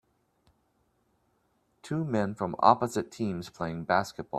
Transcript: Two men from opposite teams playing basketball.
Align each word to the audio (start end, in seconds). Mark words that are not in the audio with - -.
Two 1.83 2.03
men 2.03 2.33
from 2.33 2.55
opposite 2.57 3.11
teams 3.11 3.51
playing 3.51 3.83
basketball. 3.83 4.29